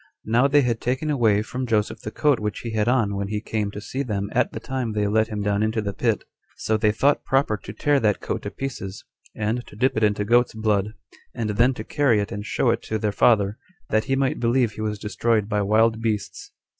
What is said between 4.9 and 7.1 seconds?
they let him down into the pit; so they